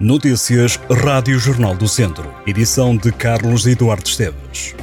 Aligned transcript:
Notícias 0.00 0.80
Rádio 0.90 1.38
Jornal 1.38 1.76
do 1.76 1.86
Centro. 1.86 2.34
Edição 2.46 2.96
de 2.96 3.12
Carlos 3.12 3.66
Eduardo 3.66 4.08
Esteves. 4.08 4.74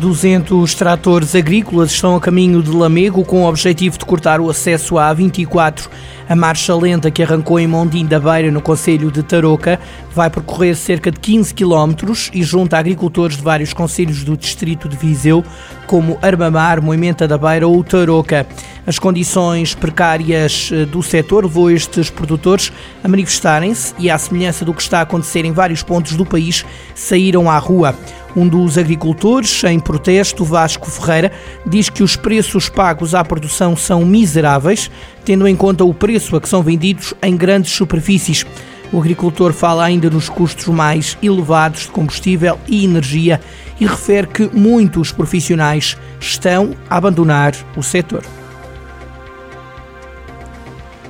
200 0.00 0.74
tratores 0.74 1.34
agrícolas 1.36 1.92
estão 1.92 2.16
a 2.16 2.20
caminho 2.20 2.60
de 2.60 2.70
Lamego 2.70 3.24
com 3.24 3.42
o 3.42 3.48
objetivo 3.48 3.98
de 3.98 4.04
cortar 4.04 4.40
o 4.40 4.50
acesso 4.50 4.98
à 4.98 5.14
A24. 5.14 5.88
A 6.28 6.36
marcha 6.36 6.74
lenta 6.74 7.10
que 7.10 7.22
arrancou 7.22 7.58
em 7.58 7.66
Mondim 7.66 8.04
da 8.04 8.20
Beira, 8.20 8.50
no 8.50 8.60
Conselho 8.60 9.10
de 9.10 9.22
Tarouca, 9.22 9.78
vai 10.14 10.28
percorrer 10.28 10.76
cerca 10.76 11.10
de 11.10 11.18
15 11.18 11.54
km 11.54 12.12
e 12.32 12.42
junta 12.42 12.78
agricultores 12.78 13.36
de 13.36 13.42
vários 13.42 13.72
conselhos 13.72 14.22
do 14.22 14.36
distrito 14.36 14.88
de 14.88 14.96
Viseu, 14.96 15.44
como 15.86 16.18
Armamar, 16.20 16.82
Moimenta 16.82 17.26
da 17.26 17.38
Beira 17.38 17.66
ou 17.66 17.82
Tarouca. 17.82 18.46
As 18.88 18.98
condições 18.98 19.74
precárias 19.74 20.70
eh, 20.72 20.86
do 20.86 21.02
setor 21.02 21.44
levou 21.44 21.70
estes 21.70 22.08
produtores 22.08 22.72
a 23.04 23.06
manifestarem-se 23.06 23.92
e, 23.98 24.10
à 24.10 24.16
semelhança 24.16 24.64
do 24.64 24.72
que 24.72 24.80
está 24.80 25.00
a 25.00 25.02
acontecer 25.02 25.44
em 25.44 25.52
vários 25.52 25.82
pontos 25.82 26.16
do 26.16 26.24
país, 26.24 26.64
saíram 26.94 27.50
à 27.50 27.58
rua. 27.58 27.94
Um 28.34 28.48
dos 28.48 28.78
agricultores, 28.78 29.62
em 29.64 29.78
protesto, 29.78 30.42
Vasco 30.42 30.90
Ferreira, 30.90 31.30
diz 31.66 31.90
que 31.90 32.02
os 32.02 32.16
preços 32.16 32.70
pagos 32.70 33.14
à 33.14 33.22
produção 33.22 33.76
são 33.76 34.06
miseráveis, 34.06 34.90
tendo 35.22 35.46
em 35.46 35.54
conta 35.54 35.84
o 35.84 35.92
preço 35.92 36.34
a 36.34 36.40
que 36.40 36.48
são 36.48 36.62
vendidos 36.62 37.12
em 37.22 37.36
grandes 37.36 37.72
superfícies. 37.72 38.46
O 38.90 38.98
agricultor 38.98 39.52
fala 39.52 39.84
ainda 39.84 40.08
nos 40.08 40.30
custos 40.30 40.66
mais 40.68 41.18
elevados 41.22 41.82
de 41.82 41.88
combustível 41.88 42.58
e 42.66 42.86
energia 42.86 43.38
e 43.78 43.84
refere 43.86 44.28
que 44.28 44.50
muitos 44.50 45.12
profissionais 45.12 45.94
estão 46.18 46.74
a 46.88 46.96
abandonar 46.96 47.52
o 47.76 47.82
setor. 47.82 48.24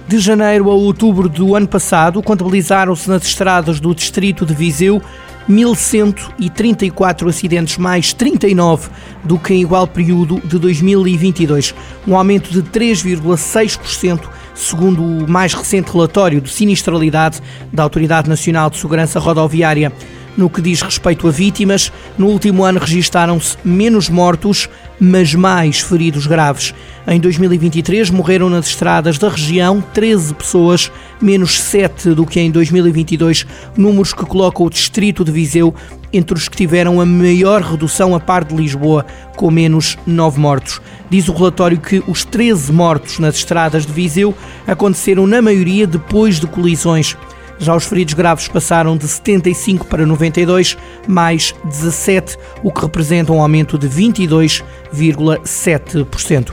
De 0.09 0.19
janeiro 0.19 0.71
a 0.71 0.75
outubro 0.75 1.29
do 1.29 1.55
ano 1.55 1.69
passado, 1.69 2.23
contabilizaram-se 2.23 3.07
nas 3.11 3.25
estradas 3.25 3.79
do 3.79 3.95
distrito 3.95 4.47
de 4.47 4.55
Viseu 4.55 5.03
1.134 5.47 7.29
acidentes, 7.29 7.77
mais 7.77 8.15
39 8.15 8.89
do 9.23 9.39
que 9.39 9.53
em 9.53 9.61
igual 9.61 9.87
período 9.87 10.41
de 10.41 10.59
2022, 10.59 11.75
um 12.07 12.17
aumento 12.17 12.51
de 12.51 12.63
3,6%, 12.63 14.23
segundo 14.55 15.03
o 15.03 15.29
mais 15.29 15.53
recente 15.53 15.93
relatório 15.93 16.41
de 16.41 16.49
sinistralidade 16.49 17.43
da 17.71 17.83
Autoridade 17.83 18.31
Nacional 18.31 18.71
de 18.71 18.79
Segurança 18.79 19.21
Rodoviária. 19.21 19.93
No 20.39 20.49
que 20.49 20.63
diz 20.63 20.81
respeito 20.81 21.29
a 21.29 21.31
vítimas, 21.31 21.93
no 22.17 22.29
último 22.29 22.65
ano 22.65 22.79
registaram-se 22.79 23.59
menos 23.63 24.09
mortos, 24.09 24.71
mas 25.01 25.35
mais 25.35 25.81
feridos 25.81 26.27
graves. 26.27 26.75
Em 27.07 27.19
2023 27.19 28.11
morreram 28.11 28.51
nas 28.51 28.67
estradas 28.67 29.19
da 29.19 29.29
região 29.29 29.83
13 29.95 30.35
pessoas, 30.35 30.93
menos 31.21 31.61
7 31.61 32.11
do 32.11 32.27
que 32.27 32.41
em 32.41 32.51
2022, 32.51 33.47
números 33.77 34.13
que 34.13 34.27
colocam 34.27 34.67
o 34.67 34.71
distrito 34.71 35.25
de 35.25 35.33
Viseu 35.33 35.75
entre 36.13 36.37
os 36.37 36.49
que 36.49 36.57
tiveram 36.57 37.01
a 37.01 37.07
maior 37.07 37.63
redução 37.63 38.15
a 38.15 38.21
par 38.21 38.45
de 38.45 38.55
Lisboa, 38.55 39.05
com 39.37 39.51
menos 39.51 39.97
9 40.07 40.41
mortos. 40.41 40.81
Diz 41.11 41.29
o 41.29 41.33
relatório 41.33 41.79
que 41.79 42.03
os 42.07 42.25
13 42.25 42.73
mortos 42.73 43.19
nas 43.19 43.37
estradas 43.37 43.87
de 43.87 43.93
Viseu 43.93 44.35
aconteceram 44.67 45.27
na 45.27 45.43
maioria 45.43 45.87
depois 45.87 46.41
de 46.41 46.47
colisões. 46.47 47.17
Já 47.59 47.75
os 47.75 47.85
feridos 47.85 48.15
graves 48.15 48.49
passaram 48.49 48.97
de 48.97 49.09
75 49.09 49.87
para 49.87 50.07
92, 50.07 50.79
mais 51.07 51.55
17, 51.65 52.39
o 52.63 52.73
que 52.73 52.83
representa 52.83 53.33
um 53.33 53.43
aumento 53.43 53.77
de 53.77 53.89
22,7%. 53.89 56.53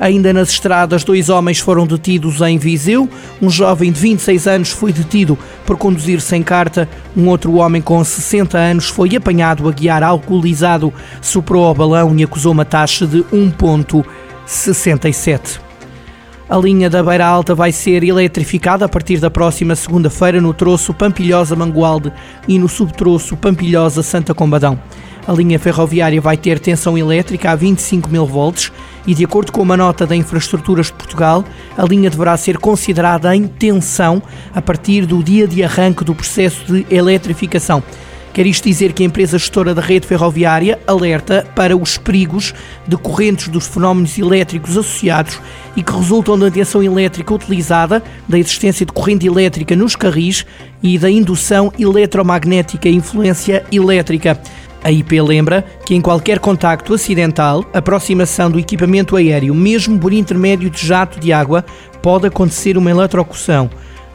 Ainda 0.00 0.32
nas 0.32 0.48
estradas, 0.48 1.04
dois 1.04 1.28
homens 1.28 1.60
foram 1.60 1.86
detidos 1.86 2.40
em 2.40 2.56
Viseu. 2.56 3.06
Um 3.40 3.48
jovem 3.50 3.92
de 3.92 4.00
26 4.00 4.48
anos 4.48 4.70
foi 4.70 4.94
detido 4.94 5.38
por 5.66 5.76
conduzir 5.76 6.22
sem 6.22 6.42
carta. 6.42 6.88
Um 7.14 7.28
outro 7.28 7.56
homem 7.56 7.82
com 7.82 8.02
60 8.02 8.56
anos 8.56 8.88
foi 8.88 9.14
apanhado 9.14 9.68
a 9.68 9.72
guiar 9.72 10.02
alcoolizado, 10.02 10.90
superou 11.20 11.70
o 11.70 11.74
balão 11.74 12.16
e 12.16 12.24
acusou 12.24 12.52
uma 12.52 12.64
taxa 12.64 13.06
de 13.06 13.18
1,67. 13.24 15.69
A 16.50 16.56
linha 16.56 16.90
da 16.90 17.00
Beira 17.00 17.24
Alta 17.24 17.54
vai 17.54 17.70
ser 17.70 18.02
eletrificada 18.02 18.84
a 18.84 18.88
partir 18.88 19.18
da 19.18 19.30
próxima 19.30 19.76
segunda-feira 19.76 20.40
no 20.40 20.52
troço 20.52 20.92
Pampilhosa-Mangualde 20.92 22.12
e 22.48 22.58
no 22.58 22.68
subtroço 22.68 23.36
Pampilhosa-Santa 23.36 24.34
Combadão. 24.34 24.76
A 25.28 25.32
linha 25.32 25.60
ferroviária 25.60 26.20
vai 26.20 26.36
ter 26.36 26.58
tensão 26.58 26.98
elétrica 26.98 27.52
a 27.52 27.54
25 27.54 28.10
mil 28.10 28.26
volts 28.26 28.72
e, 29.06 29.14
de 29.14 29.24
acordo 29.24 29.52
com 29.52 29.62
uma 29.62 29.76
nota 29.76 30.04
da 30.04 30.16
Infraestruturas 30.16 30.86
de 30.86 30.94
Portugal, 30.94 31.44
a 31.78 31.84
linha 31.84 32.10
deverá 32.10 32.36
ser 32.36 32.58
considerada 32.58 33.32
em 33.36 33.46
tensão 33.46 34.20
a 34.52 34.60
partir 34.60 35.06
do 35.06 35.22
dia 35.22 35.46
de 35.46 35.62
arranque 35.62 36.02
do 36.02 36.16
processo 36.16 36.64
de 36.66 36.84
eletrificação. 36.90 37.80
Quer 38.32 38.46
isto 38.46 38.68
dizer 38.68 38.92
que 38.92 39.02
a 39.02 39.06
empresa 39.06 39.38
gestora 39.38 39.74
da 39.74 39.82
rede 39.82 40.06
ferroviária 40.06 40.78
alerta 40.86 41.44
para 41.54 41.76
os 41.76 41.98
perigos 41.98 42.54
decorrentes 42.86 43.48
dos 43.48 43.66
fenómenos 43.66 44.16
elétricos 44.16 44.76
associados 44.76 45.40
e 45.74 45.82
que 45.82 45.92
resultam 45.92 46.38
da 46.38 46.50
tensão 46.50 46.80
elétrica 46.80 47.34
utilizada, 47.34 48.02
da 48.28 48.38
existência 48.38 48.86
de 48.86 48.92
corrente 48.92 49.26
elétrica 49.26 49.74
nos 49.74 49.96
carris 49.96 50.46
e 50.80 50.96
da 50.96 51.10
indução 51.10 51.72
eletromagnética 51.76 52.88
e 52.88 52.94
influência 52.94 53.64
elétrica. 53.72 54.40
A 54.82 54.92
IP 54.92 55.20
lembra 55.20 55.64
que 55.84 55.94
em 55.94 56.00
qualquer 56.00 56.38
contacto 56.38 56.94
acidental, 56.94 57.64
aproximação 57.74 58.50
do 58.50 58.60
equipamento 58.60 59.16
aéreo, 59.16 59.54
mesmo 59.54 59.98
por 59.98 60.12
intermédio 60.12 60.70
de 60.70 60.86
jato 60.86 61.18
de 61.18 61.32
água, 61.32 61.64
pode 62.00 62.28
acontecer 62.28 62.78
uma 62.78 62.90
eletrocução. 62.90 63.68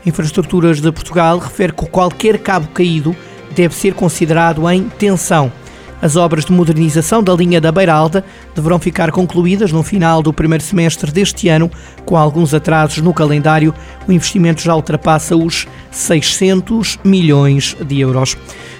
Infraestruturas 0.06 0.80
de 0.80 0.92
Portugal 0.92 1.38
refere 1.38 1.74
que 1.74 1.86
qualquer 1.88 2.40
cabo 2.40 2.68
caído 2.70 3.16
deve 3.54 3.76
ser 3.76 3.94
considerado 3.94 4.70
em 4.70 4.84
tensão. 4.90 5.52
As 6.02 6.16
obras 6.16 6.46
de 6.46 6.52
modernização 6.52 7.24
da 7.24 7.34
linha 7.34 7.60
da 7.60 7.72
Beira 7.72 7.94
Alta 7.94 8.24
deverão 8.54 8.78
ficar 8.78 9.12
concluídas 9.12 9.72
no 9.72 9.82
final 9.82 10.22
do 10.22 10.34
primeiro 10.34 10.64
semestre 10.64 11.12
deste 11.12 11.48
ano, 11.50 11.72
com 12.06 12.18
alguns 12.18 12.54
atrasos 12.54 12.98
no 12.98 13.14
calendário. 13.14 13.74
O 14.08 14.12
investimento 14.12 14.62
já 14.62 14.76
ultrapassa 14.76 15.36
os 15.36 15.66
600 15.90 17.00
milhões 17.04 17.76
de 17.84 18.02
euros. 18.02 18.38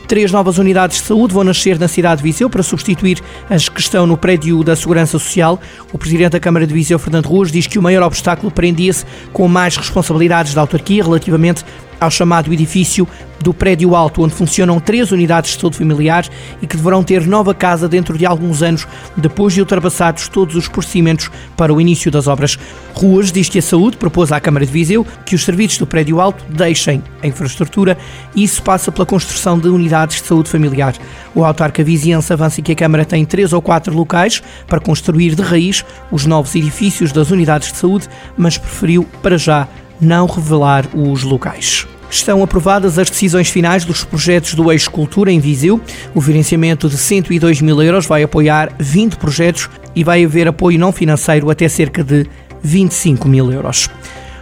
Três 0.08 0.32
novas 0.32 0.60
unidades 0.60 1.00
de 1.00 1.04
saúde 1.06 1.34
vão 1.34 1.44
nascer 1.44 1.80
na 1.80 1.88
cidade 1.88 2.22
de 2.22 2.24
Viseu 2.24 2.48
para 2.48 2.62
substituir 2.62 3.20
as 3.50 3.68
que 3.68 3.80
estão 3.80 4.06
no 4.06 4.16
prédio 4.16 4.64
da 4.64 4.76
Segurança 4.76 5.14
Social. 5.14 5.60
O 5.92 5.98
presidente 5.98 6.34
da 6.34 6.40
Câmara 6.40 6.68
de 6.68 6.74
Viseu, 6.74 7.00
Fernando 7.00 7.26
Ruas, 7.26 7.52
diz 7.52 7.66
que 7.66 7.80
o 7.80 7.82
maior 7.82 8.04
obstáculo 8.04 8.52
prendia-se 8.52 9.04
com 9.34 9.48
mais 9.48 9.78
responsabilidades 9.78 10.54
da 10.54 10.62
autarquia 10.62 11.04
relativamente 11.04 11.66
ao 12.00 12.12
chamado 12.12 12.54
edifício 12.54 13.08
do 13.42 13.54
Prédio 13.54 13.96
Alto, 13.96 14.24
onde 14.24 14.34
funcionam 14.34 14.80
três 14.80 15.12
unidades 15.12 15.54
de 15.54 15.62
saúde 15.62 15.78
familiar 15.78 16.28
e 16.62 16.68
que 16.68 16.76
deverão 16.76 17.04
ter 17.04 17.28
nova 17.28 17.54
casa 17.54 17.88
dentro 17.88 18.18
de 18.18 18.26
alguns 18.26 18.64
anos, 18.64 18.88
depois 19.16 19.54
de 19.54 19.62
ultrapassados 19.62 20.28
todos 20.28 20.56
os 20.56 20.68
procedimentos 20.68 21.30
para 21.56 21.74
o 21.74 21.80
início 21.80 22.10
das 22.10 22.28
obras. 22.28 22.58
Ruas 22.96 23.32
diz 23.32 23.48
que 23.48 23.60
a 23.60 23.62
Saúde 23.62 23.98
propôs 23.98 24.32
à 24.32 24.40
Câmara 24.40 24.66
de 24.66 24.72
Viseu 24.72 25.06
que 25.26 25.36
os 25.36 25.44
serviços 25.44 25.78
do 25.78 25.86
Prédio 25.86 26.20
Alto 26.20 26.44
deixem 26.50 27.04
a 27.22 27.28
infraestrutura 27.28 27.98
e 28.36 28.44
isso 28.44 28.64
passa 28.64 28.92
pela 28.92 29.06
construção 29.06 29.60
de 29.60 29.68
unidades 29.68 30.22
de 30.22 30.28
saúde 30.28 30.50
familiar. 30.50 30.96
O 31.36 31.44
autarca 31.44 31.84
viziense 31.84 32.34
avança 32.34 32.62
que 32.62 32.72
a 32.72 32.76
Câmara 32.76 33.06
tem 33.06 33.26
três 33.26 33.54
ou 33.54 33.62
quatro 33.62 33.94
locais 33.94 34.42
para 34.66 34.80
construir 34.80 35.36
de 35.36 35.42
raiz 35.42 35.86
os 36.12 36.26
novos 36.26 36.56
edifícios 36.56 37.12
das 37.12 37.30
unidades 37.30 37.72
de 37.72 37.78
saúde, 37.78 38.08
mas 38.38 38.58
preferiu, 38.58 39.06
para 39.22 39.38
já, 39.38 39.68
não 40.00 40.26
revelar 40.26 40.88
os 40.94 41.24
locais. 41.24 41.88
Estão 42.10 42.44
aprovadas 42.44 43.00
as 43.00 43.10
decisões 43.10 43.50
finais 43.50 43.84
dos 43.84 44.04
projetos 44.04 44.54
do 44.54 44.72
Eixo 44.72 44.90
Cultura 44.92 45.32
em 45.32 45.40
Viseu. 45.40 45.82
O 46.14 46.22
financiamento 46.22 46.88
de 46.88 46.98
102 46.98 47.62
mil 47.62 47.82
euros 47.82 48.06
vai 48.06 48.24
apoiar 48.24 48.72
20 48.80 49.18
projetos 49.18 49.70
e 49.96 50.04
vai 50.04 50.24
haver 50.24 50.48
apoio 50.48 50.80
não 50.80 50.92
financeiro 50.92 51.50
até 51.50 51.68
cerca 51.68 52.04
de 52.04 52.26
25 52.62 53.28
mil 53.28 53.52
euros. 53.52 53.90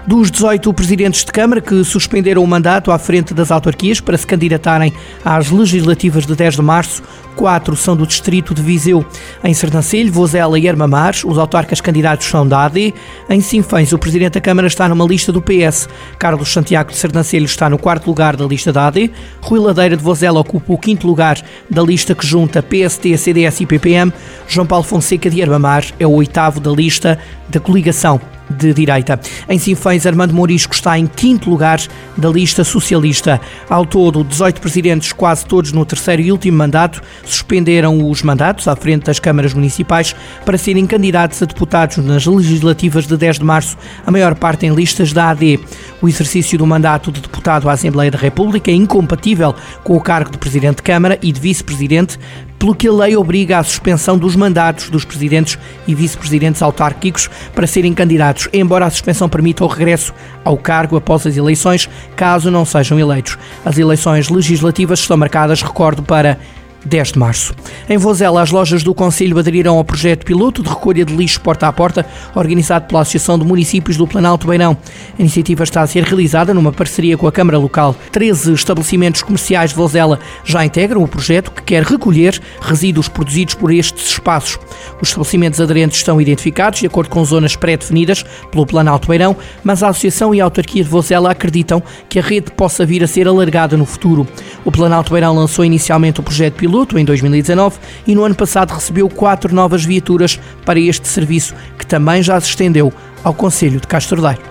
Dos 0.05 0.29
18 0.29 0.73
presidentes 0.73 1.23
de 1.23 1.31
Câmara 1.31 1.61
que 1.61 1.81
suspenderam 1.85 2.43
o 2.43 2.47
mandato 2.47 2.91
à 2.91 2.99
frente 2.99 3.33
das 3.33 3.49
autarquias 3.51 4.01
para 4.01 4.17
se 4.17 4.27
candidatarem 4.27 4.91
às 5.23 5.49
legislativas 5.49 6.25
de 6.25 6.35
10 6.35 6.55
de 6.55 6.61
março, 6.61 7.01
quatro 7.37 7.73
são 7.77 7.95
do 7.95 8.05
distrito 8.05 8.53
de 8.53 8.61
Viseu. 8.61 9.05
Em 9.41 9.53
Sernancelho, 9.53 10.11
Vozela 10.11 10.59
e 10.59 10.67
Armamar, 10.67 11.15
os 11.23 11.37
autarcas 11.37 11.79
candidatos 11.79 12.27
são 12.27 12.45
da 12.45 12.65
AD. 12.65 12.93
Em 13.29 13.39
Sinfães, 13.39 13.93
o 13.93 13.97
presidente 13.97 14.33
da 14.33 14.41
Câmara 14.41 14.67
está 14.67 14.89
numa 14.89 15.05
lista 15.05 15.31
do 15.31 15.41
PS. 15.41 15.87
Carlos 16.19 16.51
Santiago 16.51 16.91
de 16.91 16.97
Sernancelho 16.97 17.45
está 17.45 17.69
no 17.69 17.77
quarto 17.77 18.05
lugar 18.07 18.35
da 18.35 18.45
lista 18.45 18.73
da 18.73 18.87
AD. 18.87 19.09
Rui 19.39 19.59
Ladeira 19.61 19.95
de 19.95 20.03
Vozela 20.03 20.41
ocupa 20.41 20.73
o 20.73 20.77
quinto 20.77 21.07
lugar 21.07 21.41
da 21.69 21.81
lista 21.81 22.13
que 22.13 22.27
junta 22.27 22.61
PST, 22.61 23.17
CDS 23.17 23.61
e 23.61 23.65
PPM. 23.65 24.11
João 24.49 24.67
Paulo 24.67 24.83
Fonseca 24.83 25.29
de 25.29 25.41
Armamar 25.41 25.85
é 25.97 26.05
o 26.05 26.11
oitavo 26.11 26.59
da 26.59 26.71
lista 26.71 27.17
da 27.47 27.61
coligação 27.61 28.19
de 28.53 28.73
direita. 28.73 29.19
Em 29.49 29.59
Sinfãs, 29.59 30.05
Armando 30.05 30.33
Mourisco 30.33 30.73
está 30.73 30.97
em 30.97 31.07
quinto 31.07 31.49
lugar 31.49 31.79
da 32.17 32.29
lista 32.29 32.63
socialista. 32.63 33.41
Ao 33.69 33.85
todo, 33.85 34.23
18 34.23 34.61
presidentes, 34.61 35.11
quase 35.11 35.45
todos 35.45 35.71
no 35.71 35.85
terceiro 35.85 36.21
e 36.21 36.31
último 36.31 36.57
mandato, 36.57 37.01
suspenderam 37.25 38.09
os 38.09 38.21
mandatos 38.21 38.67
à 38.67 38.75
frente 38.75 39.05
das 39.05 39.19
câmaras 39.19 39.53
municipais 39.53 40.15
para 40.45 40.57
serem 40.57 40.85
candidatos 40.85 41.41
a 41.41 41.45
deputados 41.45 41.97
nas 41.97 42.25
legislativas 42.25 43.07
de 43.07 43.17
10 43.17 43.39
de 43.39 43.45
março, 43.45 43.77
a 44.05 44.11
maior 44.11 44.35
parte 44.35 44.65
em 44.65 44.73
listas 44.73 45.11
da 45.11 45.29
AD. 45.29 45.59
O 46.01 46.07
exercício 46.07 46.57
do 46.57 46.67
mandato 46.67 47.11
de 47.11 47.21
deputado 47.21 47.69
à 47.69 47.73
Assembleia 47.73 48.11
da 48.11 48.17
República 48.17 48.71
é 48.71 48.73
incompatível 48.73 49.55
com 49.83 49.95
o 49.95 50.01
cargo 50.01 50.31
de 50.31 50.37
presidente 50.37 50.77
de 50.77 50.83
Câmara 50.83 51.17
e 51.21 51.31
de 51.31 51.39
vice-presidente, 51.39 52.19
pelo 52.63 52.73
que 52.73 52.87
a 52.87 52.93
lei 52.93 53.13
obriga 53.17 53.59
à 53.59 53.63
suspensão 53.63 54.17
dos 54.17 54.37
mandatos 54.37 54.89
dos 54.89 55.03
presidentes 55.03 55.59
e 55.85 55.93
vice-presidentes 55.93 56.61
autárquicos 56.61 57.29
para 57.53 57.67
serem 57.67 57.93
candidatos, 57.93 58.47
embora 58.53 58.85
a 58.85 58.89
suspensão 58.89 59.27
permita 59.27 59.65
o 59.65 59.67
regresso 59.67 60.13
ao 60.45 60.57
cargo 60.57 60.95
após 60.95 61.27
as 61.27 61.35
eleições, 61.35 61.89
caso 62.15 62.49
não 62.49 62.63
sejam 62.63 62.97
eleitos. 62.97 63.37
As 63.65 63.77
eleições 63.77 64.29
legislativas 64.29 64.99
estão 64.99 65.17
marcadas, 65.17 65.61
recordo, 65.61 66.03
para 66.03 66.39
10 66.85 67.13
de 67.13 67.19
março. 67.19 67.53
Em 67.89 67.97
Vozela, 67.97 68.41
as 68.41 68.51
lojas 68.51 68.83
do 68.83 68.93
Conselho 68.93 69.37
aderiram 69.39 69.77
ao 69.77 69.83
projeto 69.83 70.25
piloto 70.25 70.61
de 70.61 70.69
recolha 70.69 71.05
de 71.05 71.15
lixo 71.15 71.39
porta 71.41 71.67
a 71.67 71.73
porta, 71.73 72.05
organizado 72.35 72.87
pela 72.87 73.01
Associação 73.01 73.39
de 73.39 73.45
Municípios 73.45 73.97
do 73.97 74.07
Planalto 74.07 74.47
Beirão. 74.47 74.77
A 75.17 75.21
iniciativa 75.21 75.63
está 75.63 75.81
a 75.81 75.87
ser 75.87 76.03
realizada 76.03 76.53
numa 76.53 76.71
parceria 76.71 77.17
com 77.17 77.27
a 77.27 77.31
Câmara 77.31 77.57
Local. 77.57 77.95
13 78.11 78.53
estabelecimentos 78.53 79.21
comerciais 79.21 79.71
de 79.71 79.75
Vozela 79.75 80.19
já 80.43 80.65
integram 80.65 81.01
o 81.01 81.07
projeto 81.07 81.51
que 81.51 81.63
quer 81.63 81.83
recolher 81.83 82.39
resíduos 82.61 83.07
produzidos 83.07 83.55
por 83.55 83.71
estes 83.71 84.09
espaços. 84.09 84.59
Os 85.01 85.09
estabelecimentos 85.09 85.61
aderentes 85.61 85.97
estão 85.97 86.19
identificados 86.19 86.79
de 86.79 86.87
acordo 86.87 87.09
com 87.09 87.23
zonas 87.23 87.55
pré-definidas 87.55 88.23
pelo 88.51 88.65
Planalto 88.65 89.07
Beirão, 89.07 89.35
mas 89.63 89.83
a 89.83 89.89
Associação 89.89 90.33
e 90.33 90.41
a 90.41 90.43
Autarquia 90.43 90.83
de 90.83 90.89
Vozela 90.89 91.31
acreditam 91.31 91.81
que 92.09 92.19
a 92.19 92.21
rede 92.21 92.51
possa 92.51 92.85
vir 92.85 93.03
a 93.03 93.07
ser 93.07 93.27
alargada 93.27 93.77
no 93.77 93.85
futuro. 93.85 94.27
O 94.65 94.71
Planalto 94.71 95.11
Beirão 95.11 95.35
lançou 95.35 95.63
inicialmente 95.63 96.19
o 96.19 96.23
projeto 96.23 96.55
piloto 96.55 96.72
piloto 96.73 96.97
em 96.97 97.05
2019 97.05 97.77
e 98.07 98.15
no 98.15 98.23
ano 98.23 98.33
passado 98.33 98.71
recebeu 98.71 99.07
quatro 99.07 99.53
novas 99.53 99.85
viaturas 99.85 100.39
para 100.65 100.79
este 100.79 101.07
serviço, 101.07 101.53
que 101.77 101.85
também 101.85 102.23
já 102.23 102.39
se 102.41 102.47
estendeu 102.47 102.91
ao 103.23 103.33
Conselho 103.33 103.79
de 103.79 103.85
Castordeiro. 103.85 104.41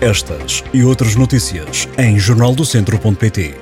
Estas 0.00 0.64
e 0.72 0.82
outras 0.82 1.14
notícias 1.14 1.86
em 1.98 2.18
jornaldocentro.pt 2.18 3.54